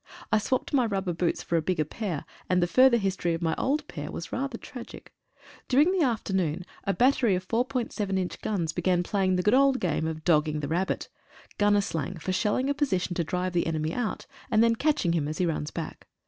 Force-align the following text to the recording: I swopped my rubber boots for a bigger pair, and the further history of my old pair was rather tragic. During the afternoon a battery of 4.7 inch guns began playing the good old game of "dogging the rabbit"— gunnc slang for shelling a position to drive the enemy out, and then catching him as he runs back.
I 0.31 0.39
swopped 0.39 0.73
my 0.73 0.87
rubber 0.87 1.13
boots 1.13 1.43
for 1.43 1.57
a 1.57 1.61
bigger 1.61 1.85
pair, 1.85 2.25
and 2.49 2.59
the 2.59 2.65
further 2.65 2.97
history 2.97 3.35
of 3.35 3.41
my 3.43 3.53
old 3.59 3.87
pair 3.87 4.09
was 4.11 4.31
rather 4.33 4.57
tragic. 4.57 5.13
During 5.67 5.91
the 5.91 6.03
afternoon 6.03 6.65
a 6.85 6.93
battery 6.95 7.35
of 7.35 7.47
4.7 7.47 8.17
inch 8.17 8.41
guns 8.41 8.73
began 8.73 9.03
playing 9.03 9.35
the 9.35 9.43
good 9.43 9.53
old 9.53 9.79
game 9.79 10.07
of 10.07 10.23
"dogging 10.23 10.61
the 10.61 10.67
rabbit"— 10.67 11.07
gunnc 11.59 11.83
slang 11.83 12.15
for 12.17 12.33
shelling 12.33 12.67
a 12.67 12.73
position 12.73 13.13
to 13.13 13.23
drive 13.23 13.53
the 13.53 13.67
enemy 13.67 13.93
out, 13.93 14.25
and 14.49 14.63
then 14.63 14.75
catching 14.75 15.13
him 15.13 15.27
as 15.27 15.37
he 15.37 15.45
runs 15.45 15.69
back. 15.69 16.07